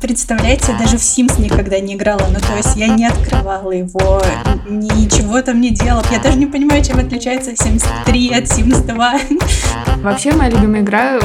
[0.00, 2.22] Представляете, даже в Sims никогда не играла.
[2.32, 4.22] Ну, то есть я не открывала его,
[4.68, 6.04] ничего там не делала.
[6.12, 9.14] Я даже не понимаю, чем отличается Sims 3 от Sims 2.
[10.02, 11.18] Вообще, моя любимая игра,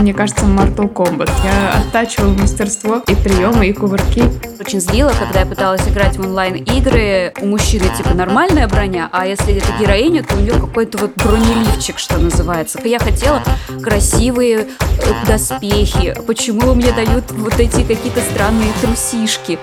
[0.00, 1.30] мне кажется, Mortal Kombat.
[1.44, 4.24] Я оттачивала мастерство и приемы, и кувырки.
[4.58, 7.34] Очень злило, когда я пыталась играть в онлайн-игры.
[7.42, 11.98] У мужчины, типа, нормальная броня, а если это героиня, то у нее какой-то вот бронеливчик,
[11.98, 12.80] что называется.
[12.82, 13.42] Я хотела
[13.82, 16.14] красивые э, доспехи.
[16.26, 19.58] Почему мне дают вот эти какие-то странные трусишки?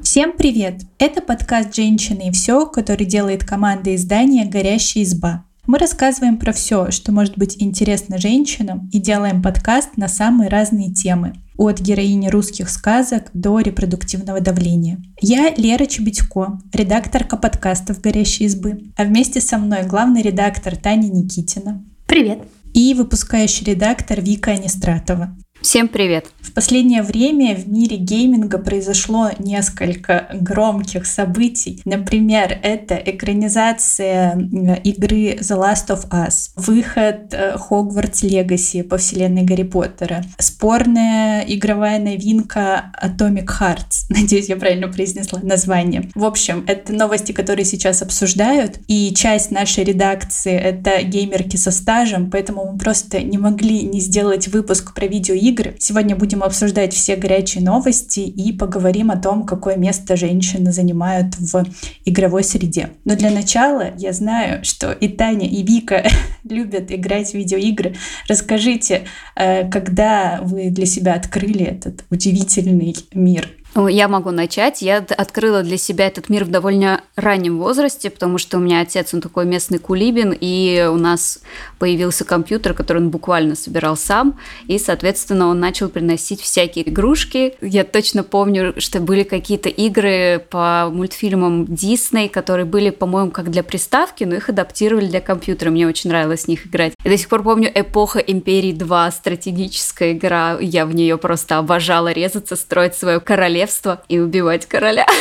[0.00, 0.80] Всем привет!
[0.98, 5.44] Это подкаст «Женщины и все», который делает команда издания «Горящая изба».
[5.70, 10.92] Мы рассказываем про все, что может быть интересно женщинам, и делаем подкаст на самые разные
[10.92, 15.00] темы от героини русских сказок до репродуктивного давления.
[15.20, 21.84] Я Лера Чебедько, редакторка подкастов «Горящей избы», а вместе со мной главный редактор Таня Никитина.
[22.08, 22.40] Привет!
[22.74, 25.36] И выпускающий редактор Вика Анистратова.
[25.62, 26.26] Всем привет!
[26.40, 31.82] В последнее время в мире гейминга произошло несколько громких событий.
[31.84, 34.36] Например, это экранизация
[34.82, 42.92] игры The Last of Us, выход Hogwarts Legacy по вселенной Гарри Поттера, спорная игровая новинка
[43.00, 44.06] Atomic Hearts.
[44.08, 46.10] Надеюсь, я правильно произнесла название.
[46.14, 52.30] В общем, это новости, которые сейчас обсуждают, и часть нашей редакции— это геймерки со стажем,
[52.30, 55.76] поэтому мы просто не могли не сделать выпуск про видеоигры, игры.
[55.78, 61.64] Сегодня будем обсуждать все горячие новости и поговорим о том, какое место женщины занимают в
[62.04, 62.90] игровой среде.
[63.04, 66.04] Но для начала я знаю, что и Таня, и Вика
[66.44, 67.94] любят играть в видеоигры.
[68.28, 69.02] Расскажите,
[69.36, 74.82] э, когда вы для себя открыли этот удивительный мир я могу начать.
[74.82, 79.14] Я открыла для себя этот мир в довольно раннем возрасте, потому что у меня отец,
[79.14, 81.40] он такой местный кулибин, и у нас
[81.78, 87.54] появился компьютер, который он буквально собирал сам, и, соответственно, он начал приносить всякие игрушки.
[87.60, 93.62] Я точно помню, что были какие-то игры по мультфильмам Дисней, которые были, по-моему, как для
[93.62, 95.70] приставки, но их адаптировали для компьютера.
[95.70, 96.94] Мне очень нравилось в них играть.
[97.04, 100.58] Я до сих пор помню «Эпоха Империи 2», стратегическая игра.
[100.60, 105.06] Я в нее просто обожала резаться, строить свое королевство королевство и убивать короля.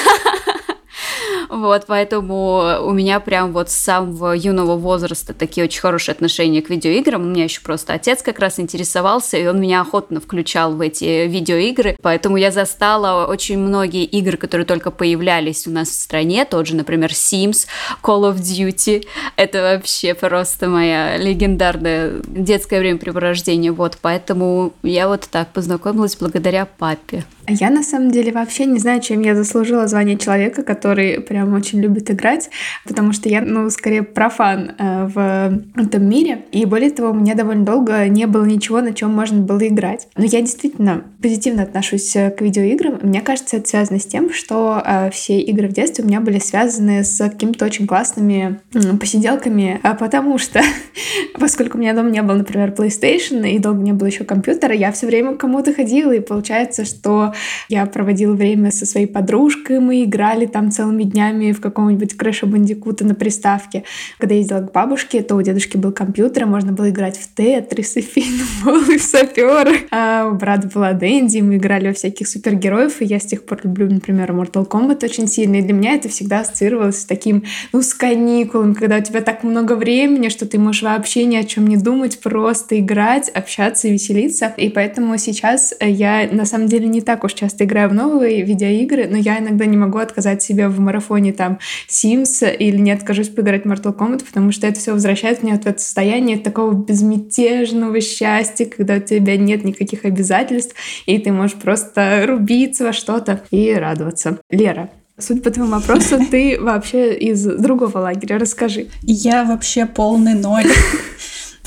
[1.50, 6.70] Вот, поэтому у меня прям вот с самого юного возраста такие очень хорошие отношения к
[6.70, 7.22] видеоиграм.
[7.22, 11.26] У меня еще просто отец как раз интересовался, и он меня охотно включал в эти
[11.28, 11.98] видеоигры.
[12.04, 16.46] Поэтому я застала очень многие игры, которые только появлялись у нас в стране.
[16.46, 17.66] Тот же, например, Sims,
[18.04, 19.08] Call of Duty.
[19.36, 23.72] Это вообще просто моя легендарная детское времяпрепровождение.
[23.72, 27.26] Вот, поэтому я вот так познакомилась благодаря папе.
[27.50, 31.82] Я на самом деле вообще не знаю, чем я заслужила звание человека, который прям очень
[31.82, 32.50] любит играть,
[32.86, 36.46] потому что я, ну, скорее профан э, в этом мире.
[36.52, 40.08] И более того, у меня довольно долго не было ничего, на чем можно было играть.
[40.16, 43.00] Но я действительно позитивно отношусь э, к видеоиграм.
[43.02, 46.40] Мне кажется, это связано с тем, что э, все игры в детстве у меня были
[46.40, 50.62] связаны с какими-то очень классными э, посиделками, а потому что,
[51.40, 54.92] поскольку у меня дома не было, например, PlayStation и долго не было еще компьютера, я
[54.92, 57.34] все время к кому-то ходила, и получается, что
[57.68, 63.06] я проводила время со своей подружкой, мы играли там целыми днями в каком-нибудь Крэша Бандикута
[63.06, 63.84] на приставке.
[64.18, 67.98] Когда я ездила к бабушке, то у дедушки был компьютер, можно было играть в Тетрис
[67.98, 69.88] и Финбол, и в саперы.
[69.92, 73.62] А у брата была Дэнди, мы играли во всяких супергероев, и я с тех пор
[73.64, 75.58] люблю, например, Mortal Kombat очень сильно.
[75.58, 79.44] И для меня это всегда ассоциировалось с таким, ну, с каникулами, когда у тебя так
[79.44, 83.92] много времени, что ты можешь вообще ни о чем не думать, просто играть, общаться и
[83.92, 84.54] веселиться.
[84.58, 89.08] И поэтому сейчас я на самом деле не так уж часто играю в новые видеоигры,
[89.08, 93.66] но я иногда не могу отказать себе в марафоне там Sims или не откажусь поиграть
[93.66, 98.66] в Mortal Kombat, потому что это все возвращает меня в это состояние такого безмятежного счастья,
[98.66, 100.76] когда у тебя нет никаких обязательств,
[101.06, 104.40] и ты можешь просто рубиться во что-то и радоваться.
[104.50, 104.90] Лера,
[105.20, 108.40] Суть по твоему вопросу, ты вообще из другого лагеря.
[108.40, 108.88] Расскажи.
[109.02, 110.68] Я вообще полный ноль.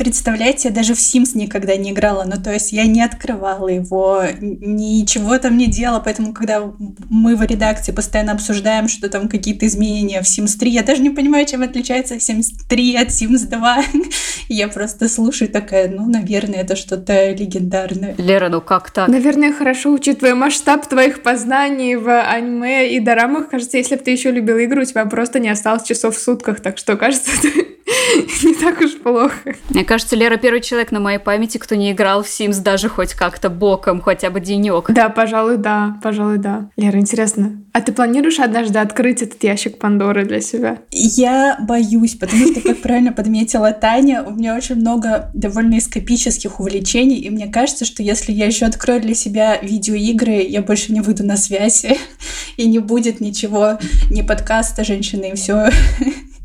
[0.03, 4.25] Представляете, я даже в Sims никогда не играла, ну то есть я не открывала его,
[4.41, 6.73] ничего там не делала, поэтому когда
[7.09, 11.11] мы в редакции постоянно обсуждаем, что там какие-то изменения в Sims 3, я даже не
[11.11, 13.85] понимаю, чем отличается Sims 3 от Sims 2.
[14.49, 18.17] я просто слушаю такая, ну, наверное, это что-то легендарное.
[18.19, 19.07] Лера, ну как так?
[19.07, 24.33] Наверное, хорошо, учитывая масштаб твоих познаний в аниме и дорамах, кажется, если бы ты еще
[24.33, 27.73] любила игру, у тебя просто не осталось часов в сутках, так что, кажется, ты
[28.45, 29.55] не так уж плохо.
[29.71, 33.15] Мне кажется, Лера первый человек на моей памяти, кто не играл в Sims даже хоть
[33.15, 34.91] как-то боком, хотя бы денек.
[34.91, 36.71] Да, пожалуй, да, пожалуй, да.
[36.77, 40.79] Лера, интересно, а ты планируешь однажды открыть этот ящик Пандоры для себя?
[40.91, 47.17] Я боюсь, потому что, как правильно подметила Таня, у меня очень много довольно эскапических увлечений,
[47.17, 51.25] и мне кажется, что если я еще открою для себя видеоигры, я больше не выйду
[51.25, 51.87] на связь,
[52.57, 53.79] и не будет ничего,
[54.11, 55.71] ни подкаста женщины, и все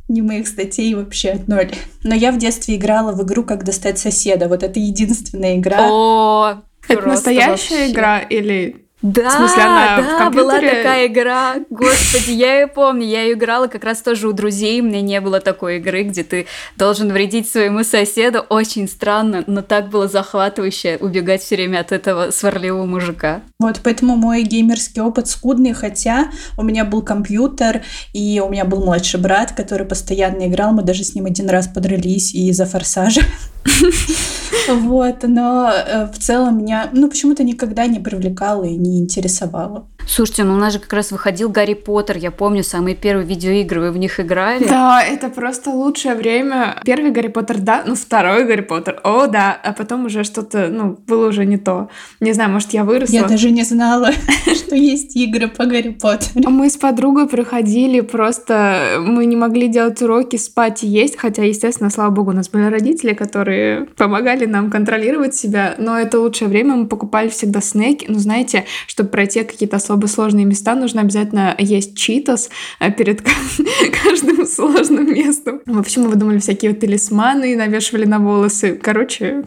[0.08, 1.72] ни моих статей вообще от ноль.
[2.04, 4.48] Но я в детстве играла в игру «Как достать соседа».
[4.48, 5.90] Вот это единственная игра.
[5.90, 7.92] О, это настоящая вообще.
[7.92, 10.44] игра или да, в смысле, она да, в компьютере...
[10.44, 11.56] была такая игра.
[11.70, 13.06] Господи, я ее помню.
[13.06, 14.82] Я ее играла как раз тоже у друзей.
[14.82, 16.48] У меня не было такой игры, где ты
[16.78, 18.44] должен вредить своему соседу.
[18.50, 23.42] Очень странно, но так было захватывающе убегать все время от этого сварливого мужика.
[23.60, 27.84] Вот поэтому мой геймерский опыт скудный, хотя у меня был компьютер,
[28.14, 30.74] и у меня был младший брат, который постоянно играл.
[30.74, 33.22] Мы даже с ним один раз подрались из-за форсажа.
[34.68, 39.88] Вот, но э, в целом меня, ну, почему-то никогда не привлекало и не интересовало.
[40.08, 43.82] Слушайте, ну у нас же как раз выходил Гарри Поттер, я помню, самые первые видеоигры,
[43.82, 44.66] вы в них играли?
[44.66, 46.80] Да, это просто лучшее время.
[46.86, 50.98] Первый Гарри Поттер, да, ну второй Гарри Поттер, о, да, а потом уже что-то, ну,
[51.08, 51.90] было уже не то.
[52.22, 53.16] Не знаю, может, я выросла.
[53.16, 54.12] Я даже не знала,
[54.56, 56.50] что есть игры по Гарри Поттеру.
[56.50, 61.90] Мы с подругой проходили просто, мы не могли делать уроки, спать и есть, хотя, естественно,
[61.90, 63.57] слава богу, у нас были родители, которые
[63.96, 69.10] помогали нам контролировать себя, но это лучшее время, мы покупали всегда снеки, ну, знаете, чтобы
[69.10, 72.50] пройти какие-то особо сложные места, нужно обязательно есть читос
[72.80, 73.22] э, перед
[74.04, 75.62] каждым сложным местом.
[75.66, 78.80] В общем, мы выдумали всякие вот талисманы, навешивали на волосы.
[78.82, 79.44] Короче,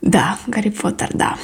[0.00, 1.36] да, Гарри Поттер, да.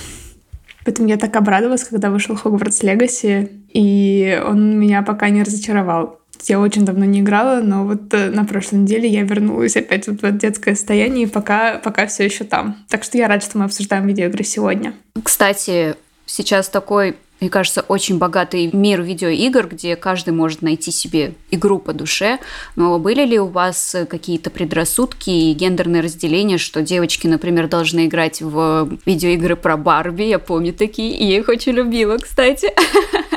[0.85, 6.21] Поэтому я так обрадовалась, когда вышел Хогвартс Легаси, и он меня пока не разочаровал.
[6.43, 10.21] Я очень давно не играла, но вот э, на прошлой неделе я вернулась опять вот
[10.21, 12.77] в это детское состояние, и пока, пока все еще там.
[12.89, 14.95] Так что я рада, что мы обсуждаем видеоигры сегодня.
[15.23, 15.97] Кстати,
[16.27, 21.93] сейчас такой мне кажется, очень богатый мир видеоигр, где каждый может найти себе игру по
[21.93, 22.39] душе.
[22.75, 28.41] Но были ли у вас какие-то предрассудки и гендерные разделения, что девочки, например, должны играть
[28.41, 30.23] в видеоигры про Барби?
[30.23, 32.73] Я помню такие, и я их очень любила, кстати.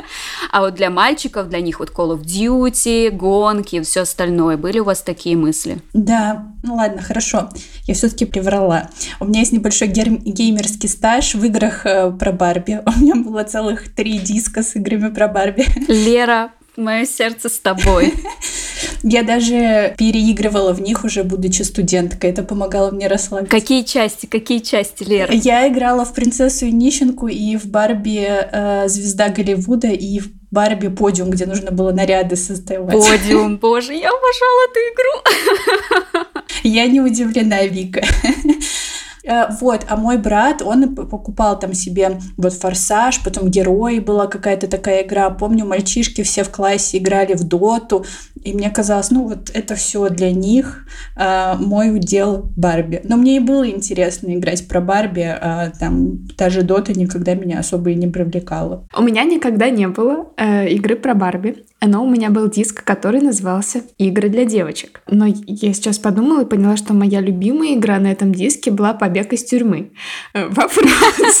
[0.50, 4.56] А вот для мальчиков, для них вот Call of Duty, гонки все остальное.
[4.56, 5.78] Были у вас такие мысли?
[5.92, 7.50] Да, ну ладно, хорошо.
[7.84, 8.90] Я все-таки приврала.
[9.20, 12.80] У меня есть небольшой геймерский стаж в играх э, про Барби.
[12.86, 15.66] У меня было целых три диска с играми про Барби.
[15.88, 18.14] Лера, мое сердце с тобой.
[19.02, 22.30] Я даже переигрывала в них уже будучи студенткой.
[22.30, 23.50] Это помогало мне расслабиться.
[23.50, 24.26] Какие части?
[24.26, 25.32] Какие части, Лера?
[25.32, 30.88] Я играла в принцессу и нищенку и в Барби э, звезда Голливуда и в Барби
[30.88, 32.92] подиум, где нужно было наряды создавать.
[32.92, 36.26] Подиум, боже, я обожала эту игру.
[36.62, 38.02] Я не удивлена, Вика.
[39.28, 44.68] Э, вот, а мой брат, он покупал там себе вот «Форсаж», потом «Герои» была какая-то
[44.68, 45.28] такая игра.
[45.28, 48.06] Помню, мальчишки все в классе играли в «Доту»,
[48.44, 50.86] и мне казалось, ну вот это все для них,
[51.16, 53.00] э, мой удел Барби.
[53.04, 57.90] Но мне и было интересно играть про Барби, а там даже Дота никогда меня особо
[57.90, 58.86] и не привлекала.
[58.96, 63.20] У меня никогда не было э, игры про Барби, но у меня был диск, который
[63.20, 65.02] назывался «Игры для девочек».
[65.06, 69.32] Но я сейчас подумала и поняла, что моя любимая игра на этом диске была «Побег
[69.32, 69.92] из тюрьмы».
[70.34, 71.40] Э, вопрос.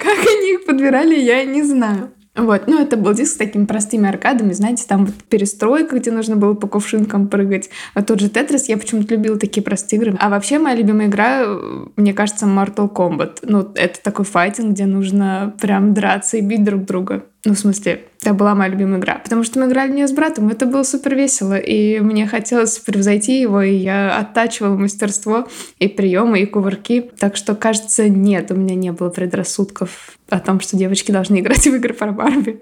[0.00, 2.10] Как они их подбирали, я не знаю.
[2.36, 6.36] Вот, ну это был диск с такими простыми аркадами, знаете, там вот перестройка, где нужно
[6.36, 7.70] было по кувшинкам прыгать.
[7.94, 10.16] А тот же Тетрис, я почему-то любила такие простые игры.
[10.20, 11.46] А вообще моя любимая игра,
[11.96, 13.38] мне кажется, Mortal Kombat.
[13.42, 17.24] Ну, это такой файтинг, где нужно прям драться и бить друг друга.
[17.44, 19.20] Ну, в смысле, это была моя любимая игра.
[19.22, 21.56] Потому что мы играли в нее с братом, это было супер весело.
[21.56, 25.46] И мне хотелось превзойти его, и я оттачивала мастерство
[25.78, 27.10] и приемы, и кувырки.
[27.18, 31.64] Так что, кажется, нет, у меня не было предрассудков о том, что девочки должны играть
[31.66, 32.60] в игры про Барби.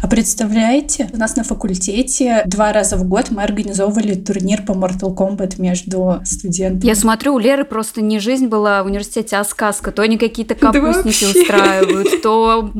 [0.00, 5.12] А представляете, у нас на факультете два раза в год мы организовывали турнир по Mortal
[5.12, 6.86] Kombat между студентами.
[6.86, 9.90] Я смотрю, у Леры просто не жизнь была в университете, а сказка.
[9.90, 12.70] То они какие-то капустники да устраивают, то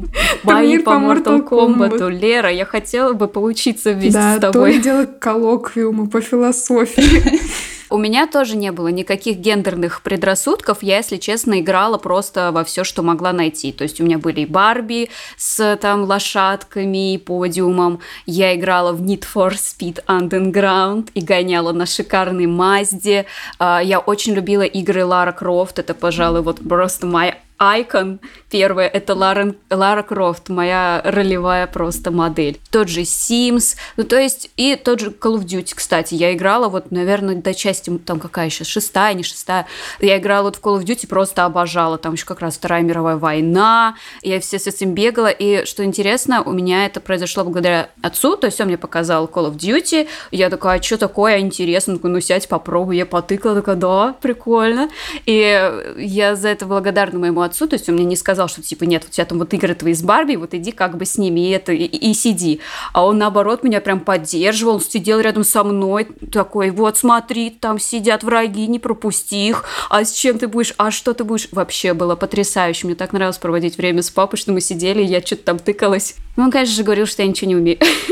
[0.45, 2.11] бои по Mortal Kombat.
[2.11, 4.73] Лера, я хотела бы поучиться вместе да, с тобой.
[4.73, 7.41] Да, то делать коллоквиумы по философии.
[7.91, 10.83] У меня тоже не было никаких гендерных предрассудков.
[10.83, 13.73] Я, если честно, играла просто во все, что могла найти.
[13.73, 17.99] То есть у меня были и Барби с там лошадками и подиумом.
[18.27, 23.27] Я играла в Need for Speed Underground и гоняла на шикарной Мазде.
[23.59, 25.81] А, я очень любила игры Лара Крофт.
[25.81, 28.21] Это, пожалуй, вот просто моя Icon.
[28.51, 32.59] Первое— это Лара, Лара Крофт, моя ролевая просто модель.
[32.71, 36.15] Тот же Sims, ну то есть и тот же Call of Duty, кстати.
[36.15, 39.67] Я играла вот, наверное, до части, там какая сейчас, шестая, не шестая.
[40.01, 41.99] Я играла вот в Call of Duty, просто обожала.
[41.99, 43.97] Там еще как раз Вторая мировая война.
[44.23, 45.29] Я все с этим бегала.
[45.29, 49.53] И что интересно, у меня это произошло благодаря отцу, то есть он мне показал Call
[49.53, 50.09] of Duty.
[50.31, 52.97] Я такая, а что такое, интересно, ну, ну сядь, попробуй.
[52.97, 54.89] Я потыкала, такая, да, прикольно.
[55.27, 58.85] И я за это благодарна моему отцу, то есть он мне не сказал, что типа
[58.85, 61.49] нет, у тебя там вот игры твои с Барби, вот иди как бы с ними
[61.49, 62.61] и это, и, и сиди.
[62.93, 67.79] А он наоборот меня прям поддерживал, он сидел рядом со мной, такой, вот смотри, там
[67.79, 71.49] сидят враги, не пропусти их, а с чем ты будешь, а что ты будешь?
[71.53, 75.45] Вообще было потрясающе, мне так нравилось проводить время с папой, что мы сидели, я что-то
[75.45, 76.17] там тыкалась.
[76.37, 77.79] Ну, он, конечно же, говорил, что я ничего не умею.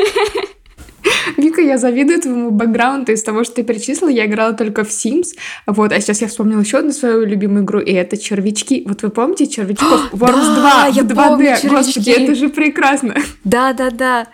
[1.49, 4.11] Вика, я завидую твоему бэкграунду из того, что ты перечислила.
[4.11, 5.29] Я играла только в Sims.
[5.65, 8.85] Вот, а сейчас я вспомнила еще одну свою любимую игру, и это червячки.
[8.87, 10.13] Вот вы помните червячков?
[10.13, 11.15] Worms 2 я 2D.
[11.15, 13.15] помню Господи, это же прекрасно.
[13.45, 14.27] Да, да, да.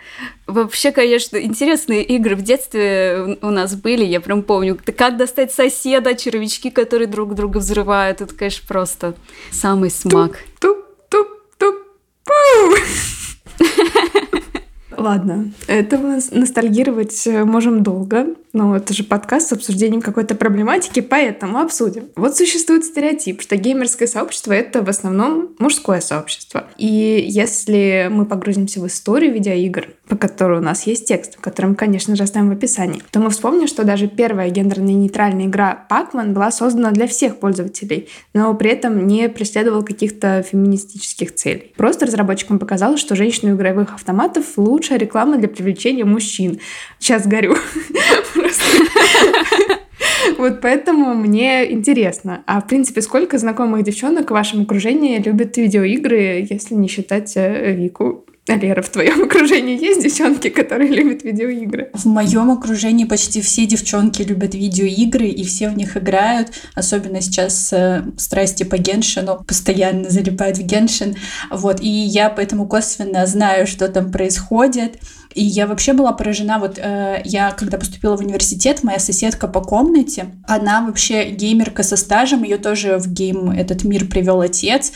[0.45, 4.77] Вообще, конечно, интересные игры в детстве у нас были, я прям помню.
[4.97, 8.19] Как достать соседа, червячки, которые друг друга взрывают.
[8.19, 9.15] Это, конечно, просто
[9.51, 10.39] самый смак.
[10.59, 12.33] Туп-туп-туп-пу!
[14.97, 21.59] Ладно, этого ностальгировать э, можем долго, но это же подкаст с обсуждением какой-то проблематики, поэтому
[21.59, 22.05] обсудим.
[22.15, 26.65] Вот существует стереотип, что геймерское сообщество— это в основном мужское сообщество.
[26.77, 31.75] И если мы погрузимся в историю видеоигр, по которой у нас есть текст, который мы,
[31.75, 36.51] конечно же, оставим в описании, то мы вспомним, что даже первая гендерно-нейтральная игра Pac-Man была
[36.51, 41.73] создана для всех пользователей, но при этом не преследовал каких-то феминистических целей.
[41.75, 46.59] Просто разработчикам показалось, что женщины игровых автоматов лучшая реклама для привлечения мужчин.
[46.99, 47.55] Сейчас горю.
[50.37, 52.43] Вот поэтому мне интересно.
[52.45, 57.73] А в принципе, сколько знакомых девчонок в вашем окружении любят видеоигры, если не считать э,
[58.47, 58.65] Вику?
[58.65, 61.89] Лера, в твоем окружении есть девчонки, которые любят видеоигры?
[61.93, 66.51] В моем окружении почти все девчонки любят видеоигры, и все в них играют.
[66.73, 71.15] Особенно сейчас э, страсти по Геншину постоянно залипают в Геншин.
[71.51, 74.99] Вот, и я поэтому косвенно знаю, что там происходит.
[75.35, 79.59] И я вообще была поражена, вот э, я когда поступила в университет, моя соседка по
[79.59, 84.93] комнате, она вообще геймерка со стажем, ее тоже в гейм этот мир привел отец,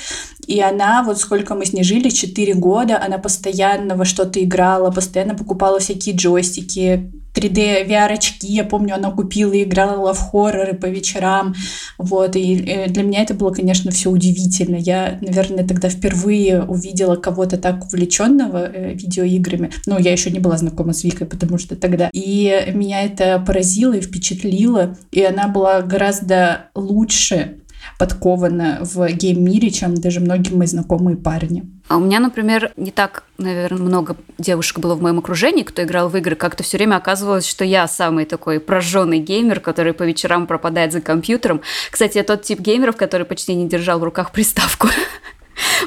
[0.49, 4.89] и она, вот сколько мы с ней жили, 4 года, она постоянно во что-то играла,
[4.89, 10.87] постоянно покупала всякие джойстики, 3D VR-очки, я помню, она купила и играла в хорроры по
[10.87, 11.53] вечерам,
[11.99, 14.77] вот, и э, для меня это было, конечно, все удивительно.
[14.77, 20.57] Я, наверное, тогда впервые увидела кого-то так увлеченного э, видеоиграми, ну, я еще не была
[20.57, 25.83] знакома с Викой, потому что тогда, и меня это поразило и впечатлило, и она была
[25.83, 27.58] гораздо лучше
[27.97, 31.63] подкована в гейм-мире, чем даже многие мои знакомые парни.
[31.87, 36.07] А у меня, например, не так, наверное, много девушек было в моем окружении, кто играл
[36.07, 36.35] в игры.
[36.35, 41.01] Как-то все время оказывалось, что я самый такой прожженный геймер, который по вечерам пропадает за
[41.01, 41.61] компьютером.
[41.89, 44.87] Кстати, я тот тип геймеров, который почти не держал в руках приставку.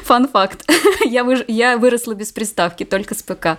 [0.03, 0.69] Фан факт.
[1.05, 3.57] я, вы, я выросла без приставки, только с ПК.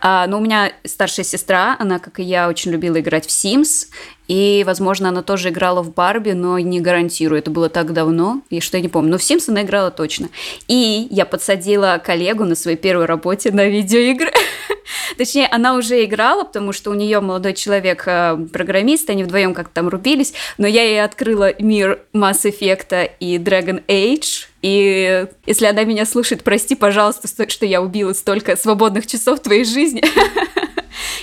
[0.00, 3.88] А, но у меня старшая сестра, она, как и я, очень любила играть в Sims.
[4.28, 7.40] И, возможно, она тоже играла в Барби, но не гарантирую.
[7.40, 9.10] Это было так давно, и что я не помню.
[9.10, 10.28] Но в Sims она играла точно.
[10.68, 14.32] И я подсадила коллегу на своей первой работе на видеоигры.
[15.18, 19.74] Точнее, она уже играла, потому что у нее молодой человек э, программист, они вдвоем как-то
[19.74, 25.84] там рубились, но я ей открыла мир Mass Effect и Dragon Age, и если она
[25.84, 30.02] меня слушает, прости, пожалуйста, что я убила столько свободных часов твоей жизни.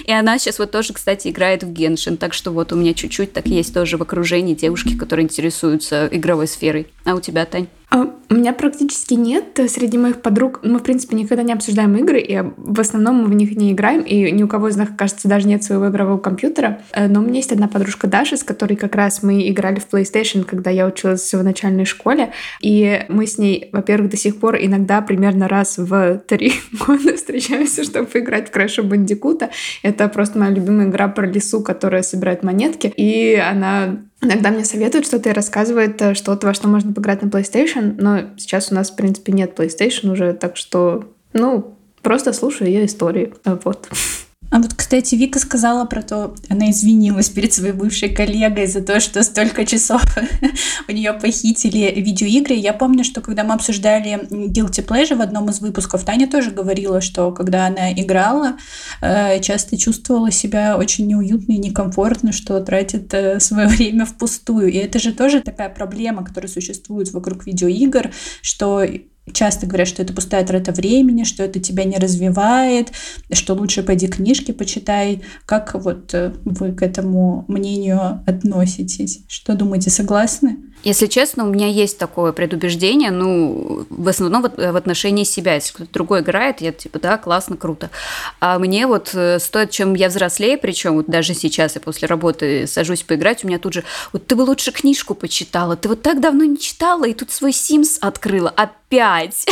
[0.06, 2.18] И она сейчас вот тоже, кстати, играет в Геншин.
[2.18, 6.48] Так что вот у меня чуть-чуть так есть тоже в окружении девушки, которые интересуются игровой
[6.48, 6.88] сферой.
[7.08, 7.68] А у тебя, Тань?
[7.90, 9.58] А, у меня практически нет.
[9.70, 13.34] Среди моих подруг мы, в принципе, никогда не обсуждаем игры, и в основном мы в
[13.34, 16.82] них не играем, и ни у кого из нас, кажется, даже нет своего игрового компьютера.
[16.92, 19.88] Э, но у меня есть одна подружка Даша, с которой как раз мы играли в
[19.90, 24.58] PlayStation, когда я училась в начальной школе, и мы с ней, во-первых, до сих пор
[24.58, 29.48] иногда примерно раз в три года встречаемся, чтобы поиграть в Crash Bandicoot.
[29.82, 35.06] Это просто моя любимая игра про лесу, которая собирает монетки, и она Иногда мне советуют
[35.06, 38.90] что-то и рассказывают э, что-то, во что можно поиграть на PlayStation, но сейчас у нас,
[38.90, 43.34] в принципе, нет PlayStation уже, так что, ну, просто слушаю ее истории.
[43.46, 43.88] Вот.
[44.50, 49.00] А вот, кстати, Вика сказала про то, она извинилась перед своей бывшей коллегой за то,
[49.02, 50.02] что столько часов
[50.88, 52.56] у нее похитили видеоигры.
[52.56, 57.02] Я помню, что когда мы обсуждали Guilty Pleasure в одном из выпусков, Таня тоже говорила,
[57.02, 58.58] что когда она играла,
[59.02, 64.72] э, часто чувствовала себя очень неуютно и некомфортно, что тратит э, свое время впустую.
[64.72, 68.12] И это же тоже такая проблема, которая существует вокруг видеоигр,
[68.42, 68.86] что
[69.34, 72.92] часто говорят, что это пустая трата времени, что это тебя не развивает,
[73.32, 75.22] что лучше пойди книжки почитай.
[75.46, 79.22] Как вот э, вы к этому мнению относитесь?
[79.28, 80.58] Что думаете, согласны?
[80.84, 85.56] Если честно, у меня есть такое предубеждение, ну, в основном в, в отношении себя.
[85.56, 87.90] Если кто-то другой играет, я типа, да, классно, круто.
[88.40, 92.68] А мне вот э, стоит, чем я взрослее, причем вот даже сейчас я после работы
[92.68, 96.22] сажусь поиграть, у меня тут же, вот ты бы лучше книжку почитала, ты вот так
[96.22, 98.50] давно не читала, и тут свой Sims открыла,
[98.88, 99.46] опять.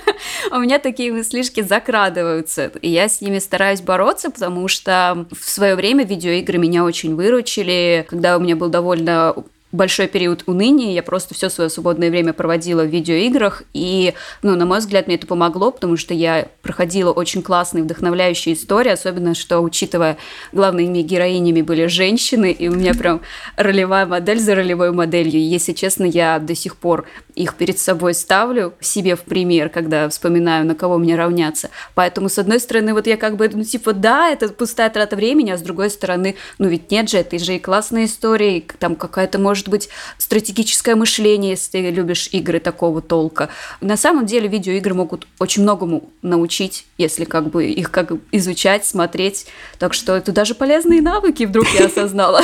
[0.50, 5.74] У меня такие мыслишки закрадываются, и я с ними стараюсь бороться, потому что в свое
[5.74, 9.34] время видеоигры меня очень выручили, когда у меня был довольно
[9.72, 14.66] большой период уныния, я просто все свое свободное время проводила в видеоиграх, и, ну, на
[14.66, 19.60] мой взгляд, мне это помогло, потому что я проходила очень классные, вдохновляющие истории, особенно, что,
[19.60, 20.18] учитывая,
[20.52, 23.22] главными героинями были женщины, и у меня прям
[23.56, 28.14] ролевая модель за ролевой моделью, и, если честно, я до сих пор их перед собой
[28.14, 31.70] ставлю себе в пример, когда вспоминаю, на кого мне равняться.
[31.94, 35.50] Поэтому, с одной стороны, вот я как бы, ну, типа, да, это пустая трата времени,
[35.50, 39.38] а с другой стороны, ну, ведь нет же, это же и классная история, там какая-то,
[39.38, 39.88] может быть,
[40.18, 43.48] стратегическое мышление, если ты любишь игры такого толка.
[43.80, 49.46] На самом деле, видеоигры могут очень многому научить, если как бы их как изучать, смотреть.
[49.78, 52.42] Так что это даже полезные навыки, вдруг я осознала.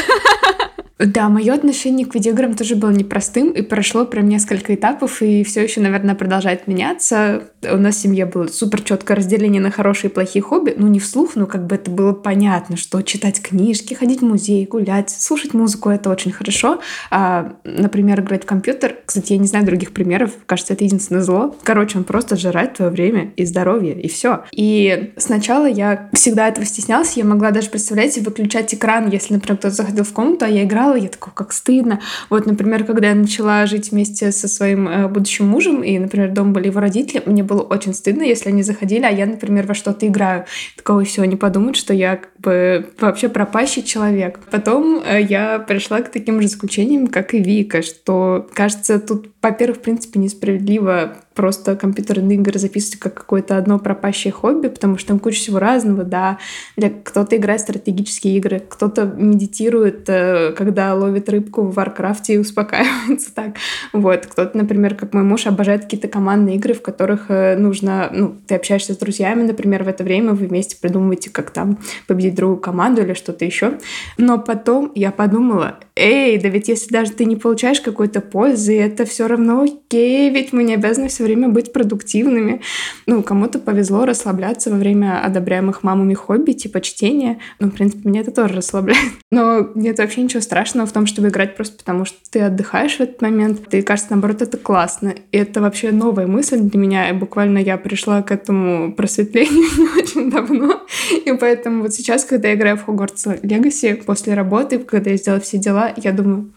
[0.99, 5.63] Да, мое отношение к видеоиграм тоже было непростым и прошло прям несколько этапов и все
[5.63, 7.45] еще, наверное, продолжает меняться.
[7.63, 10.75] У нас в семье было супер четкое разделение на хорошие и плохие хобби.
[10.77, 14.65] Ну, не вслух, но как бы это было понятно, что читать книжки, ходить в музей,
[14.67, 16.81] гулять, слушать музыку— это очень хорошо.
[17.11, 18.97] А, например, играть в компьютер.
[19.05, 20.33] Кстати, я не знаю других примеров.
[20.47, 21.57] Кажется, это единственное зло.
[21.65, 24.45] Короче, он просто жрать твое время и здоровье, и все.
[24.53, 27.17] И сначала я всегда этого стеснялась.
[27.17, 30.95] Я могла даже, представлять, выключать экран, если, например, кто-то заходил в комнату, а я играла
[30.95, 32.01] я такой, как стыдно.
[32.31, 36.53] Вот, например, когда я начала жить вместе со своим э, будущим мужем, и, например, дома
[36.53, 40.07] были его родители, мне было очень стыдно, если они заходили, а я, например, во что-то
[40.07, 40.45] играю.
[40.77, 44.39] Такого все, не подумают, что я как бы вообще пропащий человек.
[44.51, 49.79] Потом э, я пришла к таким же заключениям, как и Вика, что, кажется, тут, во-первых,
[49.79, 55.21] в принципе, несправедливо просто компьютерные игры записывать как какое-то одно пропащее хобби, потому что там
[55.21, 56.39] куча всего разного, да.
[56.77, 63.33] Для кто-то играет стратегические игры, кто-то медитирует, э, когда ловит рыбку в Warcraft'е и успокаивается
[63.37, 63.55] так.
[63.93, 64.27] Вот.
[64.27, 68.57] Кто-то, например, как мой муж, обожает какие-то командные игры, в которых э, нужно, ну, ты
[68.57, 73.03] общаешься с друзьями, например, в это время вы вместе придумываете, как там победить другую команду
[73.03, 73.79] или что-то еще.
[74.17, 79.05] Но потом я подумала, эй, да ведь если даже ты не получаешь какой-то пользы, это
[79.05, 82.63] все равно окей, ведь мы не обязаны все время быть продуктивными.
[83.07, 87.39] Ну, кому-то повезло расслабляться во время одобряемых мамами хобби, типа чтения.
[87.61, 89.13] Ну, в принципе, меня это тоже расслабляет.
[89.31, 93.01] Но нет вообще ничего страшного в том, чтобы играть просто потому, что ты отдыхаешь в
[93.01, 93.69] этот момент.
[93.69, 95.15] Ты кажется, наоборот, это классно.
[95.31, 97.11] И это вообще новая мысль для меня.
[97.11, 100.81] И буквально я пришла к этому просветлению очень давно.
[101.25, 105.41] И поэтому вот сейчас, когда я играю в Hogwarts Legacy после работы, когда я сделала
[105.41, 106.51] все дела, я думаю,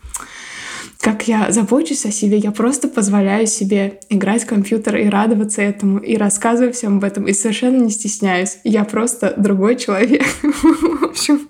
[1.01, 5.99] как я забочусь о себе, я просто позволяю себе играть в компьютер и радоваться этому,
[5.99, 8.59] и рассказываю всем об этом, и совершенно не стесняюсь.
[8.63, 10.23] Я просто другой человек.
[10.41, 11.49] В общем,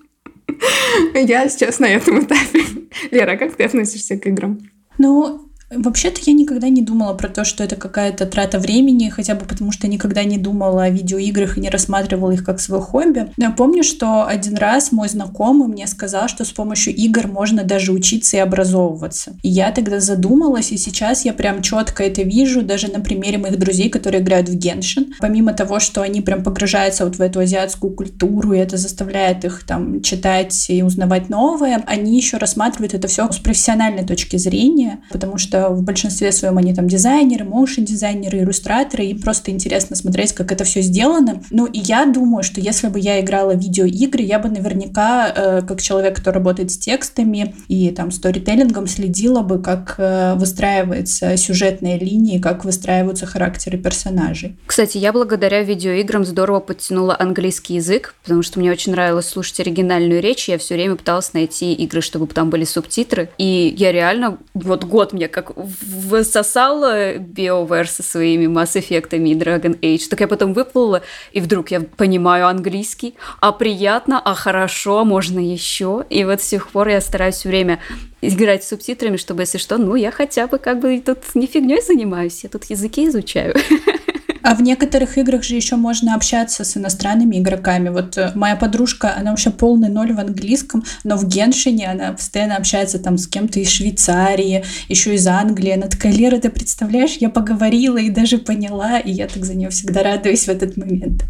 [1.14, 2.64] я сейчас на этом этапе.
[3.10, 4.58] Лера, как ты относишься к играм?
[4.98, 9.46] Ну, Вообще-то я никогда не думала про то, что это какая-то трата времени, хотя бы
[9.46, 13.30] потому что никогда не думала о видеоиграх и не рассматривала их как свое хобби.
[13.36, 17.64] Но я помню, что один раз мой знакомый мне сказал, что с помощью игр можно
[17.64, 19.32] даже учиться и образовываться.
[19.42, 23.58] И я тогда задумалась, и сейчас я прям четко это вижу, даже на примере моих
[23.58, 25.14] друзей, которые играют в Геншин.
[25.20, 29.64] Помимо того, что они прям погружаются вот в эту азиатскую культуру, и это заставляет их
[29.64, 35.38] там читать и узнавать новое, они еще рассматривают это все с профессиональной точки зрения, потому
[35.38, 40.64] что в большинстве своем они там дизайнеры, моушен-дизайнеры, иллюстраторы, и просто интересно смотреть, как это
[40.64, 41.42] все сделано.
[41.50, 45.62] Ну, и я думаю, что если бы я играла в видеоигры, я бы наверняка, э,
[45.62, 51.98] как человек, кто работает с текстами и там сторителлингом, следила бы, как э, выстраивается сюжетная
[51.98, 54.56] линия, как выстраиваются характеры персонажей.
[54.66, 60.20] Кстати, я благодаря видеоиграм здорово подтянула английский язык, потому что мне очень нравилось слушать оригинальную
[60.20, 64.84] речь, я все время пыталась найти игры, чтобы там были субтитры, и я реально, вот
[64.84, 70.52] год мне как высосал BioWare со своими Mass Effect и Dragon Age, так я потом
[70.52, 76.04] выплыла, и вдруг я понимаю английский, а приятно, а хорошо, а можно еще.
[76.10, 77.80] И вот с тех пор я стараюсь все время
[78.20, 81.82] играть с субтитрами, чтобы, если что, ну, я хотя бы как бы тут не фигней
[81.82, 83.54] занимаюсь, я тут языки изучаю.
[84.42, 87.88] А в некоторых играх же еще можно общаться с иностранными игроками.
[87.90, 92.56] Вот э, моя подружка, она вообще полный ноль в английском, но в Геншине она постоянно
[92.56, 95.72] общается там с кем-то из Швейцарии, еще из Англии.
[95.72, 99.70] Она такая, Лера, ты представляешь, я поговорила и даже поняла, и я так за нее
[99.70, 101.24] всегда радуюсь в этот момент.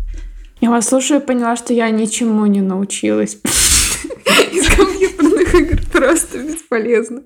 [0.60, 3.36] Я вас слушаю и поняла, что я ничему не научилась
[4.52, 5.80] из компьютерных игр.
[5.92, 7.22] Просто бесполезно.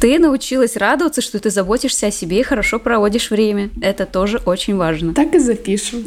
[0.00, 3.68] Ты научилась радоваться, что ты заботишься о себе и хорошо проводишь время.
[3.82, 5.12] Это тоже очень важно.
[5.12, 6.06] Так и запишем.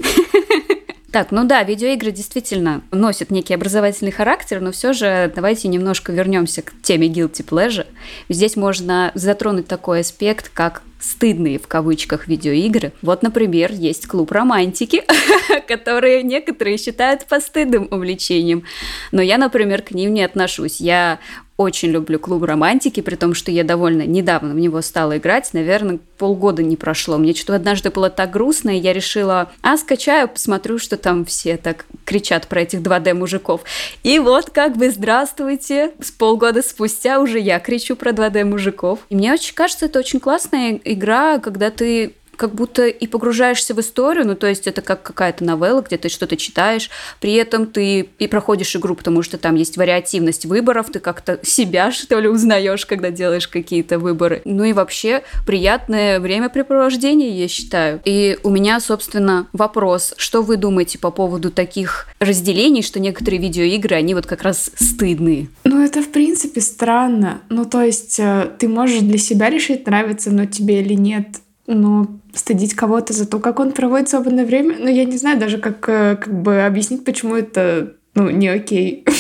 [1.12, 6.64] Так, ну да, видеоигры действительно носят некий образовательный характер, но все же давайте немножко вернемся
[6.64, 7.86] к теме guilty pleasure.
[8.30, 12.94] Здесь можно затронуть такой аспект, как стыдные в кавычках видеоигры.
[13.02, 15.04] Вот, например, есть клуб романтики,
[15.68, 18.64] которые некоторые считают постыдным увлечением.
[19.12, 20.80] Но я, например, к ним не отношусь.
[20.80, 21.20] Я
[21.56, 26.00] очень люблю клуб романтики, при том, что я довольно недавно в него стала играть, наверное,
[26.18, 27.18] полгода не прошло.
[27.18, 31.58] Мне что-то однажды было так грустно, и я решила, а, скачаю, посмотрю, что там все
[31.58, 33.62] так кричат про этих 2D-мужиков.
[34.04, 39.00] И вот как бы здравствуйте, с полгода спустя уже я кричу про 2D-мужиков.
[39.10, 43.80] И мне очень кажется, это очень классная игра, когда ты как будто и погружаешься в
[43.80, 48.10] историю, ну, то есть это как какая-то новелла, где ты что-то читаешь, при этом ты
[48.20, 52.86] и проходишь игру, потому что там есть вариативность выборов, ты как-то себя, что ли, узнаешь,
[52.86, 54.42] когда делаешь какие-то выборы.
[54.46, 58.02] Ну и вообще приятное времяпрепровождение, я считаю.
[58.06, 63.96] И у меня, собственно, вопрос, что вы думаете по поводу таких разделений, что некоторые видеоигры,
[63.96, 65.48] они вот как раз стыдные?
[65.64, 67.42] Ну, это, в принципе, странно.
[67.50, 71.28] Ну, то есть э, ты можешь для себя решить, нравится оно тебе или нет,
[71.68, 75.58] но стыдить кого-то за то, как он проводит свободное время, ну, я не знаю даже,
[75.58, 79.06] как, э, как бы объяснить, почему это, ну, не окей.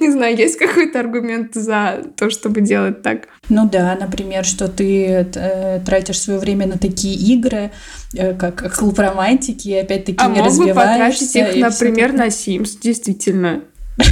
[0.00, 3.28] Не знаю, есть какой-то аргумент за то, чтобы делать так?
[3.48, 7.70] Ну да, например, что ты э, тратишь свое время на такие игры,
[8.14, 11.24] э, как клуб романтики, и опять-таки а не развиваешься.
[11.24, 13.62] А потратить их, например, на Sims, действительно.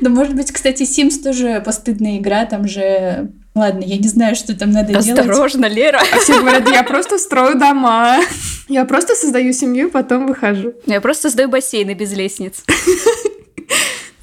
[0.00, 4.56] Да, может быть, кстати, Sims тоже постыдная игра, там же Ладно, я не знаю, что
[4.58, 5.30] там надо Осторожно, делать.
[5.30, 6.00] Осторожно, Лера.
[6.12, 8.18] А все говорят, я просто строю дома.
[8.66, 10.72] Я просто создаю семью, потом выхожу.
[10.86, 12.64] Я просто создаю бассейны без лестниц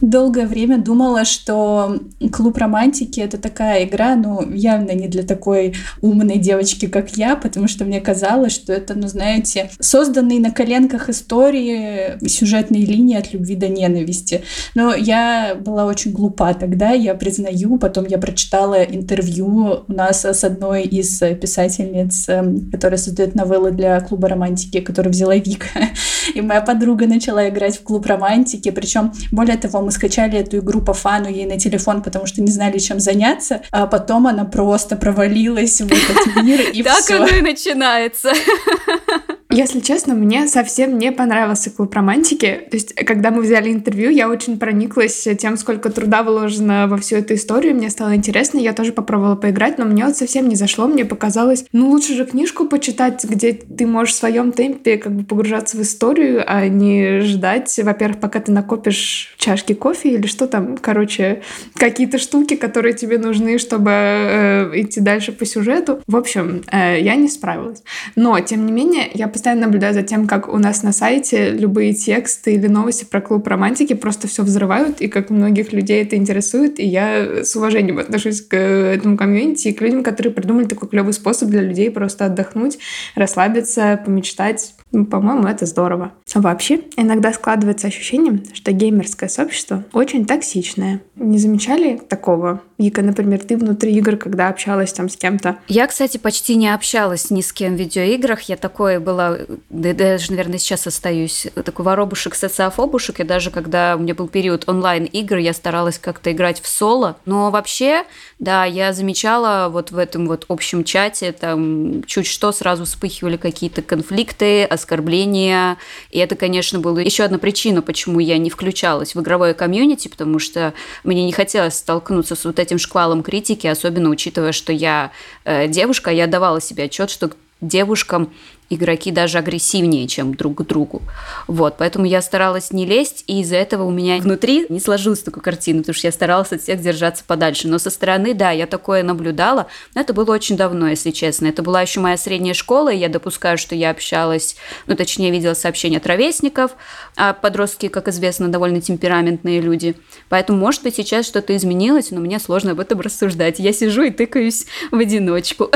[0.01, 1.99] долгое время думала, что
[2.31, 7.67] клуб романтики это такая игра, ну, явно не для такой умной девочки, как я, потому
[7.67, 13.55] что мне казалось, что это, ну, знаете, созданные на коленках истории, сюжетные линии от любви
[13.55, 14.41] до ненависти.
[14.75, 20.43] Но я была очень глупа тогда, я признаю, потом я прочитала интервью у нас с
[20.43, 25.67] одной из писательниц, эм, которая создает новеллы для клуба романтики, которую взяла Вика,
[26.35, 30.59] и моя подруга начала играть в клуб романтики, причем, более того, мы мы скачали эту
[30.59, 34.45] игру по фану ей на телефон, потому что не знали, чем заняться, а потом она
[34.45, 38.31] просто провалилась в этот мир, и Так оно и начинается.
[39.53, 42.61] Если честно, мне совсем не понравился клуб романтики.
[42.71, 47.17] То есть, когда мы взяли интервью, я очень прониклась тем, сколько труда вложено во всю
[47.17, 47.75] эту историю.
[47.75, 50.87] Мне стало интересно, я тоже попробовала поиграть, но мне вот совсем не зашло.
[50.87, 55.25] Мне показалось, ну лучше же книжку почитать, где ты можешь в своем темпе как бы
[55.25, 60.77] погружаться в историю, а не ждать, во-первых, пока ты накопишь чашки кофе или что там,
[60.77, 61.41] короче,
[61.75, 65.99] какие-то штуки, которые тебе нужны, чтобы э, идти дальше по сюжету.
[66.07, 67.83] В общем, э, я не справилась.
[68.15, 71.93] Но, тем не менее, я постоянно наблюдаю за тем, как у нас на сайте любые
[71.93, 76.79] тексты или новости про клуб романтики просто все взрывают, и как многих людей это интересует,
[76.79, 81.13] и я с уважением отношусь к этому комьюнити и к людям, которые придумали такой клевый
[81.13, 82.77] способ для людей просто отдохнуть,
[83.15, 84.75] расслабиться, помечтать.
[84.91, 86.11] Ну, по-моему, это здорово.
[86.33, 91.01] Вообще, иногда складывается ощущение, что геймерское сообщество очень токсичное.
[91.15, 92.61] Не замечали такого?
[92.77, 95.57] Вика, например, ты внутри игр, когда общалась там с кем-то?
[95.67, 98.41] Я, кстати, почти не общалась ни с кем в видеоиграх.
[98.43, 99.37] Я такое была,
[99.69, 103.19] да, даже, наверное, сейчас остаюсь, такой воробушек, социофобушек.
[103.19, 107.17] И даже когда у меня был период онлайн-игр, я старалась как-то играть в соло.
[107.25, 108.03] Но вообще,
[108.39, 113.81] да, я замечала вот в этом вот общем чате, там чуть что сразу вспыхивали какие-то
[113.81, 115.77] конфликты, оскорбления.
[116.09, 120.39] И это, конечно, была еще одна причина, почему я не включалась в игровое комьюнити, потому
[120.39, 125.11] что мне не хотелось столкнуться с вот этим шквалом критики, особенно учитывая, что я
[125.43, 127.31] э, девушка, я давала себе отчет, что
[127.61, 128.31] девушкам
[128.75, 131.01] игроки даже агрессивнее, чем друг к другу.
[131.47, 135.41] Вот, поэтому я старалась не лезть, и из-за этого у меня внутри не сложилась такая
[135.41, 137.67] картина, потому что я старалась от всех держаться подальше.
[137.67, 141.47] Но со стороны, да, я такое наблюдала, но это было очень давно, если честно.
[141.47, 144.55] Это была еще моя средняя школа, и я допускаю, что я общалась,
[144.87, 146.71] ну, точнее, видела сообщения от ровесников,
[147.15, 149.95] а подростки, как известно, довольно темпераментные люди.
[150.29, 153.59] Поэтому, может быть, сейчас что-то изменилось, но мне сложно об этом рассуждать.
[153.59, 155.69] Я сижу и тыкаюсь в одиночку.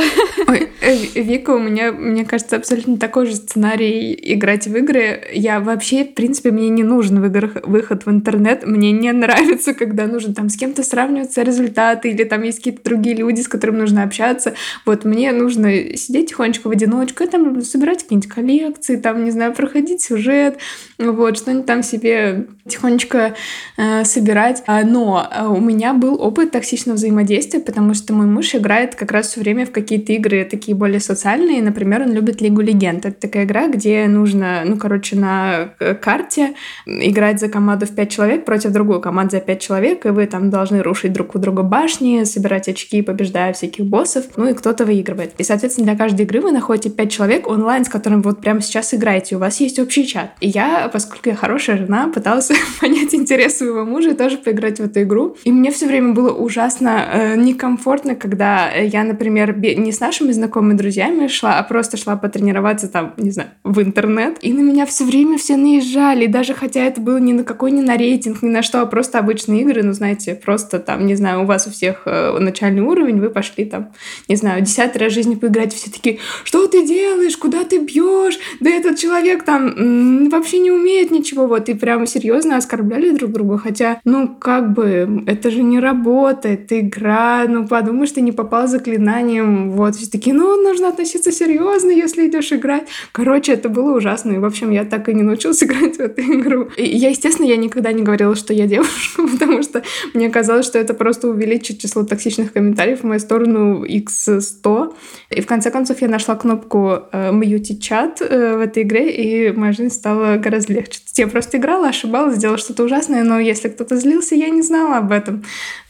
[0.47, 5.21] Ой, э, Вика, у меня, мне кажется, абсолютно такой же сценарий играть в игры.
[5.33, 8.65] Я вообще, в принципе, мне не нужен в играх выход в интернет.
[8.65, 13.15] Мне не нравится, когда нужно там с кем-то сравниваться результаты, или там есть какие-то другие
[13.15, 14.53] люди, с которыми нужно общаться.
[14.85, 19.53] Вот мне нужно сидеть тихонечко в одиночку, и там собирать какие-нибудь коллекции, там, не знаю,
[19.53, 20.57] проходить сюжет,
[20.99, 23.35] вот, что-нибудь там себе тихонечко
[23.77, 24.63] э, собирать.
[24.67, 29.11] А, но э, у меня был опыт токсичного взаимодействия, потому что мой муж играет как
[29.11, 31.61] раз все время в какие-то игры такие более социальные.
[31.61, 32.74] Например, он любит Лигу Легенд.
[32.83, 35.69] Это такая игра, где нужно, ну, короче, на
[36.01, 40.27] карте играть за команду в пять человек против другой команды за пять человек, и вы
[40.27, 44.85] там должны рушить друг у друга башни, собирать очки, побеждая всяких боссов, ну и кто-то
[44.85, 45.33] выигрывает.
[45.37, 48.93] И, соответственно, для каждой игры вы находите пять человек онлайн, с которым вот прямо сейчас
[48.93, 50.31] играете, у вас есть общий чат.
[50.41, 54.83] И я, поскольку я хорошая жена, пыталась понять интерес своего мужа и тоже поиграть в
[54.83, 55.37] эту игру.
[55.43, 60.77] И мне все время было ужасно э, некомфортно, когда я, например, не с нашими знакомыми
[60.77, 64.37] друзьями шла, а просто шла потренироваться там, не знаю, в интернет.
[64.41, 67.81] И на меня все время все наезжали, даже хотя это было ни на какой ни
[67.81, 71.43] на рейтинг, ни на что, а просто обычные игры, ну, знаете, просто там, не знаю,
[71.43, 73.91] у вас у всех э, начальный уровень, вы пошли там,
[74.27, 78.39] не знаю, десятый раз в жизни поиграть, все такие, что ты делаешь, куда ты бьешь,
[78.59, 83.31] да этот человек там м-м, вообще не умеет ничего, вот, и прямо серьезно оскорбляли друг
[83.31, 88.67] друга, хотя, ну, как бы, это же не работает, игра, ну, подумай, что не попал
[88.67, 92.87] заклинанием, вот, все такие, ну, нужно относиться серьезно, если идешь играть.
[93.11, 96.21] Короче, это было ужасно, и, в общем, я так и не научилась играть в эту
[96.21, 96.69] игру.
[96.77, 100.79] И я, естественно, я никогда не говорила, что я девушка, потому что мне казалось, что
[100.79, 104.93] это просто увеличит число токсичных комментариев в мою сторону x100.
[105.29, 109.51] И в конце концов я нашла кнопку э, «Мьюти чат» э, в этой игре, и
[109.51, 110.99] моя жизнь стала гораздо легче.
[111.15, 115.11] Я просто играла, ошибалась, сделала что-то ужасное, но если кто-то злился, я не знала об
[115.11, 115.43] этом.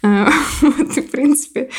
[0.03, 0.25] Э,
[0.61, 1.69] вот, в принципе,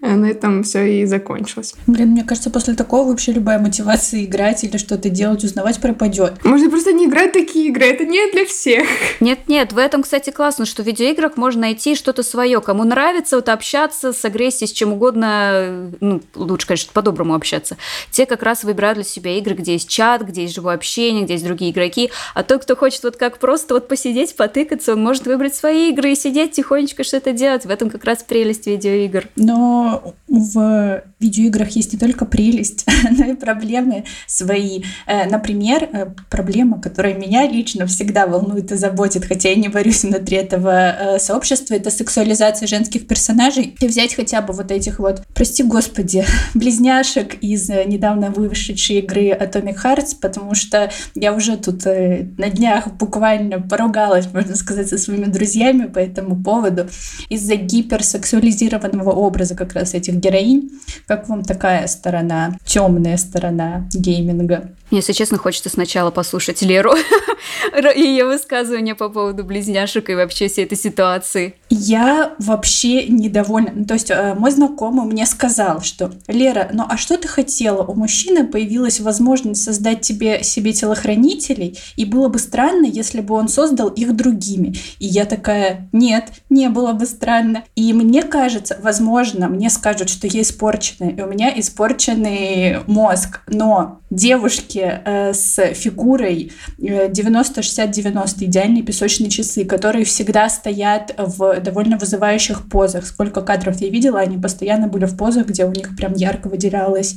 [0.00, 1.74] на этом все и закончилось.
[1.86, 6.44] Блин, мне кажется, после такого вообще любая мотивация играть или что-то делать, узнавать пропадет.
[6.44, 8.86] Можно просто не играть такие игры, это не для всех.
[9.20, 12.60] Нет-нет, в этом, кстати, классно, что в видеоиграх можно найти что-то свое.
[12.60, 17.76] Кому нравится вот общаться с агрессией, с чем угодно, ну, лучше, конечно, по-доброму общаться.
[18.10, 21.34] Те как раз выбирают для себя игры, где есть чат, где есть живое общение, где
[21.34, 22.10] есть другие игроки.
[22.34, 26.12] А тот, кто хочет вот как просто вот посидеть, потыкаться, он может выбрать свои игры
[26.12, 27.64] и сидеть тихонечко что-то делать.
[27.64, 29.28] В этом как раз прелесть видеоигр.
[29.36, 32.84] Но в видеоиграх есть не только прелесть,
[33.18, 34.82] но и проблемы свои.
[35.06, 40.04] Э, например, э, проблема, которая меня лично всегда волнует и заботит, хотя я не борюсь
[40.04, 43.74] внутри этого э, сообщества, это сексуализация женских персонажей.
[43.80, 49.82] И взять хотя бы вот этих вот, прости господи, близняшек из недавно вышедшей игры Atomic
[49.82, 55.86] Hearts, потому что я уже тут на днях буквально поругалась, можно сказать, со своими друзьями
[55.86, 56.88] по этому поводу
[57.28, 60.70] из-за гиперсексуализированного образа как раз этих героинь.
[61.06, 64.70] Как вам такая сторона, темная сторона гейминга?
[64.90, 66.94] Мне, если честно, хочется сначала послушать Леру
[67.96, 71.54] и ее высказывания по поводу близняшек и вообще всей этой ситуации.
[71.70, 73.72] Я вообще недовольна.
[73.74, 77.82] Ну, то есть э, мой знакомый мне сказал, что Лера, ну а что ты хотела?
[77.82, 83.48] У мужчины появилась возможность создать тебе себе телохранителей, и было бы странно, если бы он
[83.48, 84.76] создал их другими.
[85.00, 87.64] И я такая, нет, не было бы странно.
[87.74, 94.00] И мне кажется, возможно, мне скажут, что я испорченная, и у меня испорченный мозг, но
[94.10, 103.06] девушки э, с фигурой 90-60-90, идеальные песочные часы, которые всегда стоят в довольно вызывающих позах.
[103.06, 107.16] Сколько кадров я видела, они постоянно были в позах, где у них прям ярко выделялась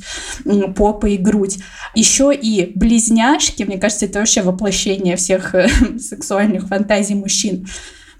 [0.76, 1.58] попа и грудь.
[1.94, 5.68] Еще и близняшки, мне кажется, это вообще воплощение всех э,
[5.98, 7.66] сексуальных фантазий мужчин.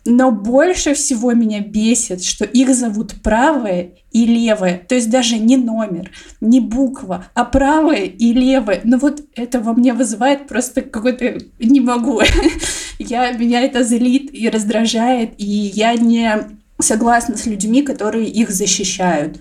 [0.04, 4.82] Но больше всего меня бесит, что их зовут правое и левое.
[4.88, 6.10] То есть даже не номер,
[6.40, 8.80] не буква, а правое и левое.
[8.84, 11.38] Но вот это во мне вызывает просто какой-то...
[11.58, 12.20] Не могу.
[12.98, 19.36] я, меня это злит и раздражает, и я не согласна с людьми, которые их защищают.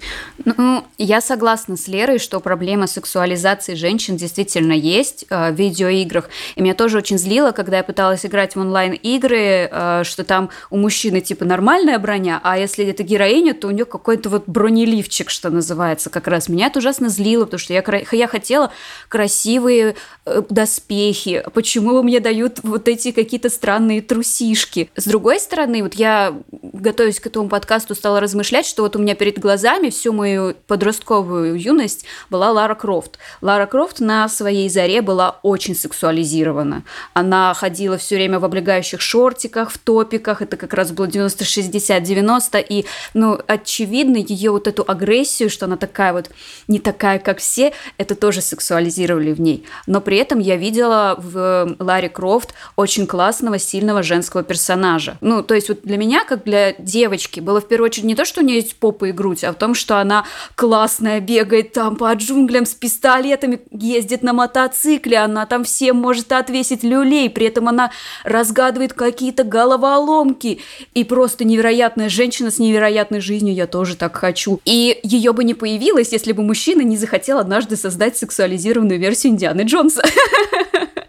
[0.45, 6.30] Ну, я согласна с Лерой, что проблема сексуализации женщин действительно есть э, в видеоиграх.
[6.56, 10.78] И меня тоже очень злило, когда я пыталась играть в онлайн-игры, э, что там у
[10.78, 15.49] мужчины типа нормальная броня, а если это героиня, то у нее какой-то вот бронеливчик, что
[15.49, 16.49] называется, как раз.
[16.49, 18.71] Меня это ужасно злило, потому что я, я хотела
[19.08, 21.43] красивые э, доспехи.
[21.54, 24.89] Почему мне дают вот эти какие-то странные трусишки?
[24.95, 29.15] С другой стороны, вот я, готовясь к этому подкасту, стала размышлять, что вот у меня
[29.15, 33.18] перед глазами всю мою подростковую юность была Лара Крофт.
[33.42, 36.84] Лара Крофт на своей заре была очень сексуализирована.
[37.13, 42.86] Она ходила все время в облегающих шортиках, в топиках, это как раз было 90-60-90, и,
[43.13, 46.30] ну, очевидно, ее вот эту агрессию, что она такая вот
[46.68, 49.65] не такая, как все, это тоже сексуализировали в ней.
[49.86, 55.18] Но при этом я видела в Ларе Крофт очень классного, сильного женского персонажа.
[55.22, 58.25] Ну, то есть вот для меня, как для девочки, было в первую очередь не то,
[58.25, 61.95] что у нее есть попа и грудь, а в том, что она классная, бегает там
[61.95, 67.67] по джунглям с пистолетами, ездит на мотоцикле, она там всем может отвесить люлей, при этом
[67.67, 67.91] она
[68.23, 70.62] разгадывает какие-то головоломки.
[70.93, 74.62] И просто невероятная женщина с невероятной жизнью, я тоже так хочу.
[74.65, 79.62] И ее бы не появилось, если бы мужчина не захотел однажды создать сексуализированную версию Индианы
[79.62, 80.03] Джонса.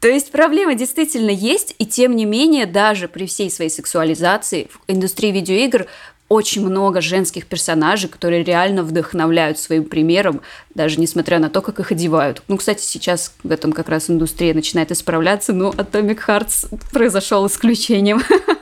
[0.00, 4.92] То есть проблема действительно есть, и тем не менее, даже при всей своей сексуализации в
[4.92, 5.86] индустрии видеоигр
[6.32, 10.40] очень много женских персонажей, которые реально вдохновляют своим примером,
[10.74, 12.42] даже несмотря на то, как их одевают.
[12.48, 18.22] Ну, кстати, сейчас в этом как раз индустрия начинает исправляться, но Atomic Hearts произошел исключением.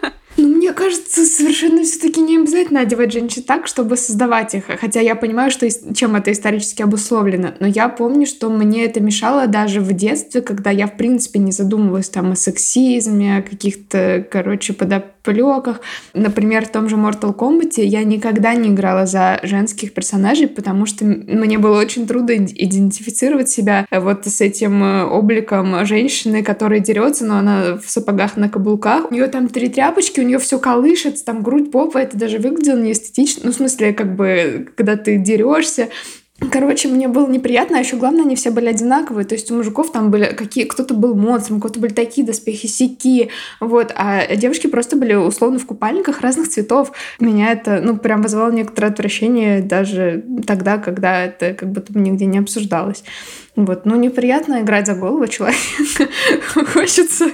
[0.70, 4.66] Мне кажется, совершенно все-таки не обязательно одевать женщин так, чтобы создавать их.
[4.80, 7.54] Хотя я понимаю, что чем это исторически обусловлено.
[7.58, 11.50] Но я помню, что мне это мешало даже в детстве, когда я, в принципе, не
[11.50, 15.80] задумывалась там о сексизме, о каких-то, короче, подоплеках.
[16.14, 21.04] Например, в том же Mortal Kombat я никогда не играла за женских персонажей, потому что
[21.04, 27.38] мне было очень трудно идентифицировать себя вот с этим э, обликом женщины, которая дерется, но
[27.38, 29.10] она в сапогах на каблуках.
[29.10, 32.78] У нее там три тряпочки, у нее все колышется, там грудь, попа, это даже выглядело
[32.78, 33.42] неэстетично.
[33.46, 35.88] Ну, в смысле, как бы, когда ты дерешься,
[36.50, 39.26] Короче, мне было неприятно, а еще главное, они все были одинаковые.
[39.26, 40.64] То есть у мужиков там были какие...
[40.64, 43.28] Кто-то был у кого-то были такие доспехи, сики,
[43.60, 43.92] вот.
[43.94, 46.92] А девушки просто были условно в купальниках разных цветов.
[47.18, 52.24] Меня это, ну, прям вызвало некоторое отвращение даже тогда, когда это как будто бы нигде
[52.24, 53.04] не обсуждалось.
[53.66, 55.60] Вот, ну, неприятно играть за голову человека.
[56.72, 57.30] хочется,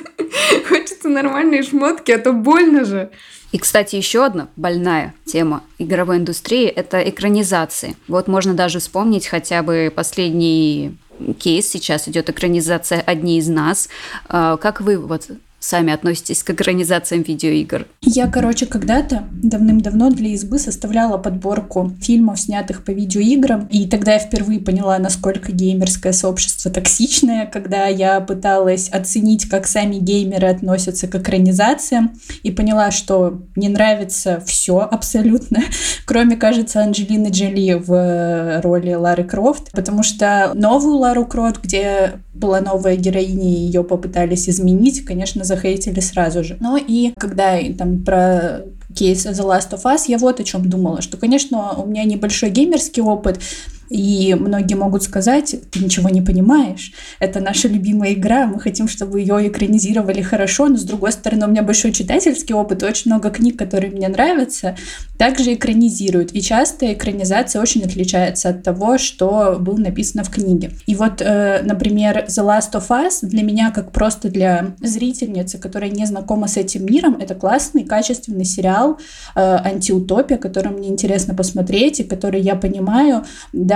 [0.68, 3.10] хочется нормальные шмотки, а то больно же.
[3.52, 7.96] И, кстати, еще одна больная тема игровой индустрии– это экранизации.
[8.08, 10.96] Вот можно даже вспомнить хотя бы последний
[11.38, 13.88] кейс, сейчас идет экранизация «Одни из нас».
[14.28, 17.86] А, как вы вот сами относитесь к экранизациям видеоигр?
[18.02, 24.18] Я, короче, когда-то давным-давно для избы составляла подборку фильмов, снятых по видеоиграм, и тогда я
[24.18, 31.14] впервые поняла, насколько геймерское сообщество токсичное, когда я пыталась оценить, как сами геймеры относятся к
[31.14, 35.62] экранизациям, и поняла, что не нравится все абсолютно,
[36.06, 42.60] кроме, кажется, Анджелины Джоли в роли Лары Крофт, потому что новую Лару Крофт, где была
[42.60, 46.56] новая героиня, и ее попытались изменить, конечно, захейтили сразу же.
[46.60, 48.62] Но и когда там про
[48.94, 52.50] кейс The Last of Us, я вот о чем думала, что, конечно, у меня небольшой
[52.50, 53.40] геймерский опыт,
[53.88, 59.20] и многие могут сказать, ты ничего не понимаешь, это наша любимая игра, мы хотим, чтобы
[59.20, 63.58] ее экранизировали хорошо, но с другой стороны у меня большой читательский опыт, очень много книг,
[63.58, 64.76] которые мне нравятся,
[65.18, 66.32] также экранизируют.
[66.32, 70.72] И часто экранизация очень отличается от того, что было написано в книге.
[70.86, 75.90] И вот, э, например, The Last of Us для меня, как просто для зрительницы, которая
[75.90, 78.98] не знакома с этим миром, это классный, качественный сериал
[79.34, 83.24] э, антиутопия, который мне интересно посмотреть, и который я понимаю,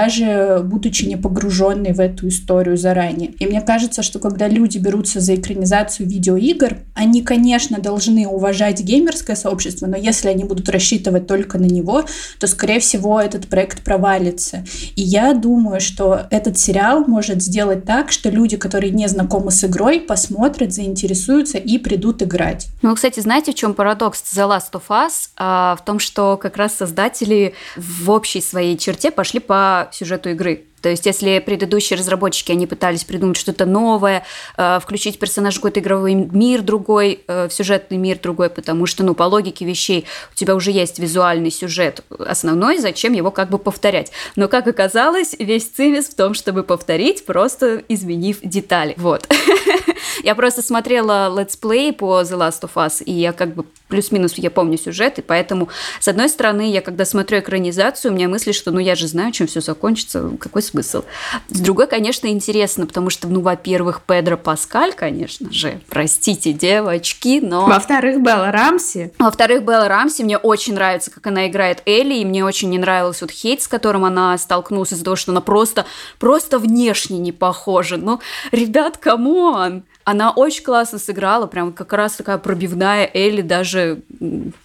[0.00, 3.32] даже будучи не погруженной в эту историю заранее.
[3.38, 9.36] И мне кажется, что когда люди берутся за экранизацию видеоигр, они, конечно, должны уважать геймерское
[9.36, 12.04] сообщество, но если они будут рассчитывать только на него,
[12.38, 14.64] то, скорее всего, этот проект провалится.
[14.96, 19.62] И я думаю, что этот сериал может сделать так, что люди, которые не знакомы с
[19.64, 22.68] игрой, посмотрят, заинтересуются и придут играть.
[22.80, 25.28] Ну, кстати, знаете, в чем парадокс The Last of Us?
[25.36, 30.64] А, в том, что как раз создатели в общей своей черте пошли по сюжету игры.
[30.82, 34.24] То есть, если предыдущие разработчики, они пытались придумать что-то новое,
[34.56, 39.14] э, включить персонаж какой-то игровой мир другой, э, в сюжетный мир другой, потому что, ну,
[39.14, 44.10] по логике вещей у тебя уже есть визуальный сюжет основной, зачем его как бы повторять?
[44.36, 48.94] Но, как оказалось, весь цимис в том, чтобы повторить, просто изменив детали.
[48.96, 49.28] Вот.
[50.24, 54.50] Я просто смотрела летсплей по The Last of Us, и я как бы плюс-минус я
[54.50, 55.68] помню сюжет, и поэтому,
[56.00, 59.32] с одной стороны, я когда смотрю экранизацию, у меня мысли, что ну я же знаю,
[59.32, 61.02] чем все закончится, какой смысл.
[61.48, 67.66] С другой, конечно, интересно, потому что, ну, во-первых, Педро Паскаль, конечно же, простите, девочки, но...
[67.66, 69.12] Во-вторых, Белла Рамси.
[69.18, 73.24] Во-вторых, Белла Рамси, мне очень нравится, как она играет Элли, и мне очень не нравился
[73.24, 75.84] вот хейт, с которым она столкнулась из-за того, что она просто,
[76.18, 77.96] просто внешне не похожа.
[77.96, 78.20] Ну,
[78.52, 79.84] ребят, come on!
[80.04, 83.79] Она очень классно сыграла, прям как раз такая пробивная Элли, даже,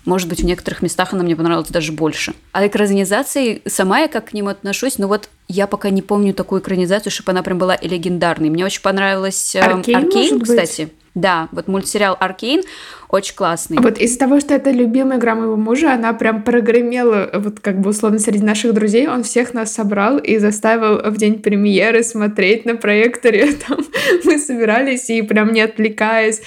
[0.06, 2.34] может быть, в некоторых местах она мне понравилась даже больше.
[2.52, 6.62] А экранизации, сама я как к ним отношусь, но вот я пока не помню такую
[6.62, 8.50] экранизацию, чтобы она прям была легендарной.
[8.50, 10.82] Мне очень понравилась Arcane, Arcane кстати.
[10.84, 10.94] Быть?
[11.16, 12.64] Да, вот мультсериал Arcane
[13.10, 13.78] очень классный.
[13.80, 17.92] Вот из-за того, что это любимая игра моего мужа, она прям прогремела, вот как бы
[17.92, 22.76] условно среди наших друзей, он всех нас собрал и заставил в день премьеры смотреть на
[22.76, 23.54] проекторе.
[23.68, 23.80] Там
[24.26, 26.42] мы собирались и прям не отвлекаясь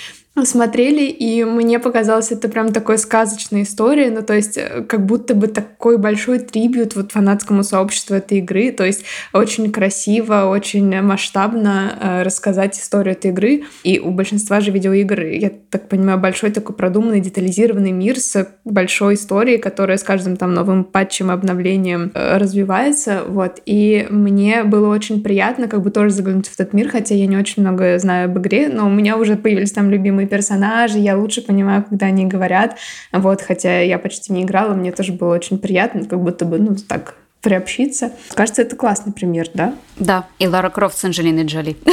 [0.44, 5.34] смотрели, и мне показалось это прям такой сказочной историей, ну, то есть э, как будто
[5.34, 11.98] бы такой большой трибют вот фанатскому сообществу этой игры, то есть очень красиво, очень масштабно
[12.00, 16.76] э, рассказать историю этой игры, и у большинства же видеоигр, я так понимаю, большой такой
[16.76, 23.22] продуманный, детализированный мир с большой историей, которая с каждым там новым патчем, обновлением э, развивается,
[23.26, 27.26] вот, и мне было очень приятно как бы тоже заглянуть в этот мир, хотя я
[27.26, 31.16] не очень много знаю об игре, но у меня уже появились там любимые персонажи, я
[31.16, 32.76] лучше понимаю, когда они говорят.
[33.12, 36.76] Вот, хотя я почти не играла, мне тоже было очень приятно, как будто бы, ну,
[36.76, 38.12] так, приобщиться.
[38.34, 39.74] Кажется, это классный пример, да?
[39.96, 41.76] Да, и Лара Крофт с Анджелиной Джоли.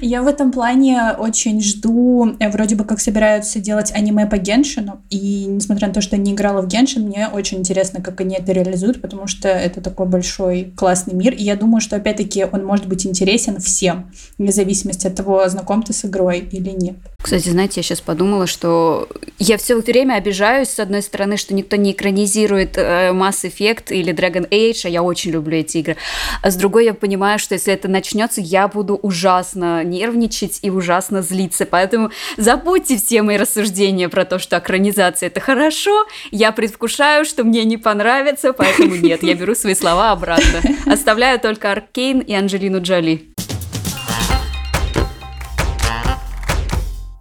[0.00, 5.02] Я в этом плане очень жду, э, вроде бы как собираются делать аниме по Геншину,
[5.10, 8.52] и несмотря на то, что не играла в Геншин, мне очень интересно, как они это
[8.52, 12.86] реализуют, потому что это такой большой классный мир, и я думаю, что опять-таки он может
[12.86, 16.96] быть интересен всем, вне зависимости от того, знаком ты с игрой или нет.
[17.22, 21.76] Кстати, знаете, я сейчас подумала, что я все время обижаюсь, с одной стороны, что никто
[21.76, 25.96] не экранизирует э, Mass Effect или Dragon Age, а я очень люблю эти игры.
[26.42, 31.22] А с другой я понимаю, что если это начнется, я буду ужасно нервничать и ужасно
[31.22, 31.66] злиться.
[31.66, 36.06] Поэтому забудьте все мои рассуждения про то, что экранизация это хорошо.
[36.30, 40.60] Я предвкушаю, что мне не понравится, поэтому нет, я беру свои слова обратно.
[40.86, 43.30] Оставляю только Аркейн и Анджелину Джоли.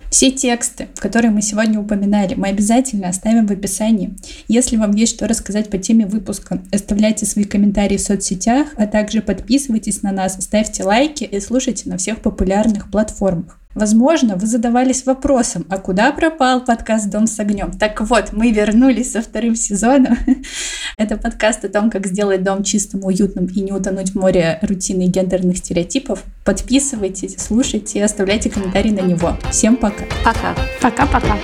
[0.10, 4.16] Все тексты, которые мы сегодня упоминали, мы обязательно оставим в описании.
[4.48, 9.22] Если вам есть что рассказать по теме выпуска, оставляйте свои комментарии в соцсетях, а также
[9.22, 13.60] подписывайтесь на нас, ставьте лайки и слушайте на всех популярных платформах.
[13.80, 17.72] Возможно, вы задавались вопросом, а куда пропал подкаст «Дом с огнем»?
[17.72, 20.18] Так вот, мы вернулись со вторым сезоном.
[20.98, 25.04] Это подкаст о том, как сделать дом чистым, уютным и не утонуть в море рутины
[25.04, 26.26] и гендерных стереотипов.
[26.44, 29.38] Подписывайтесь, слушайте и оставляйте комментарии на него.
[29.50, 30.04] Всем пока.
[30.26, 30.54] Пока.
[30.82, 31.38] Пока-пока.